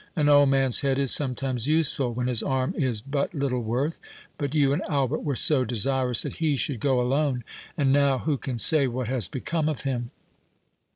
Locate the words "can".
8.39-8.57